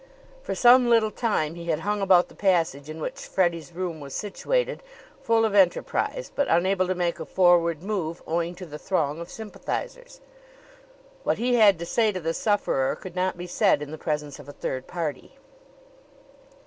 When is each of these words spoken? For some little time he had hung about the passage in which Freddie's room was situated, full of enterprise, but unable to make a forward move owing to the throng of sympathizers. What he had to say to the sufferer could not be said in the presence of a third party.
For 0.41 0.55
some 0.55 0.89
little 0.89 1.11
time 1.11 1.53
he 1.53 1.65
had 1.65 1.81
hung 1.81 2.01
about 2.01 2.27
the 2.27 2.33
passage 2.33 2.89
in 2.89 3.01
which 3.01 3.27
Freddie's 3.27 3.71
room 3.71 3.99
was 3.99 4.15
situated, 4.15 4.81
full 5.21 5.45
of 5.45 5.53
enterprise, 5.53 6.31
but 6.33 6.47
unable 6.47 6.87
to 6.87 6.95
make 6.95 7.19
a 7.19 7.23
forward 7.25 7.83
move 7.83 8.23
owing 8.25 8.55
to 8.55 8.65
the 8.65 8.79
throng 8.79 9.19
of 9.19 9.29
sympathizers. 9.29 10.19
What 11.23 11.37
he 11.37 11.53
had 11.53 11.77
to 11.77 11.85
say 11.85 12.11
to 12.13 12.19
the 12.19 12.33
sufferer 12.33 12.95
could 12.95 13.15
not 13.15 13.37
be 13.37 13.45
said 13.45 13.83
in 13.83 13.91
the 13.91 13.97
presence 13.99 14.39
of 14.39 14.49
a 14.49 14.53
third 14.53 14.87
party. 14.87 15.37